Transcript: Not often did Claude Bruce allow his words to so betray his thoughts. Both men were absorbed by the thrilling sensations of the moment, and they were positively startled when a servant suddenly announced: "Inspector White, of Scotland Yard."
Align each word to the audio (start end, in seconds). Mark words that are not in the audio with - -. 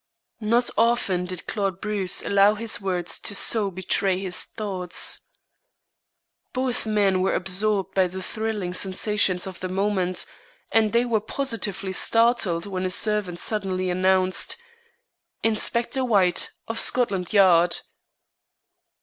Not 0.39 0.71
often 0.79 1.25
did 1.25 1.45
Claude 1.45 1.79
Bruce 1.79 2.25
allow 2.25 2.55
his 2.55 2.81
words 2.81 3.19
to 3.19 3.35
so 3.35 3.69
betray 3.69 4.19
his 4.19 4.43
thoughts. 4.45 5.19
Both 6.53 6.87
men 6.87 7.21
were 7.21 7.35
absorbed 7.35 7.93
by 7.93 8.07
the 8.07 8.23
thrilling 8.23 8.73
sensations 8.73 9.45
of 9.45 9.59
the 9.59 9.69
moment, 9.69 10.25
and 10.71 10.91
they 10.91 11.05
were 11.05 11.21
positively 11.21 11.93
startled 11.93 12.65
when 12.65 12.83
a 12.83 12.89
servant 12.89 13.37
suddenly 13.37 13.91
announced: 13.91 14.57
"Inspector 15.43 16.03
White, 16.03 16.49
of 16.67 16.79
Scotland 16.79 17.31
Yard." 17.31 17.81